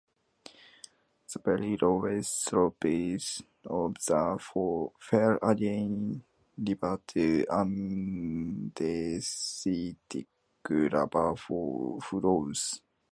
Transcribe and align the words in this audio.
The 1.31 1.39
very 1.45 1.77
lowest 1.79 2.45
slopes 2.45 3.43
of 3.65 3.93
the 4.03 4.89
fell 4.99 5.37
again 5.43 6.23
revert 6.57 7.07
to 7.09 7.45
andesitic 7.45 10.25
lava 10.67 11.35
flows. 12.01 12.81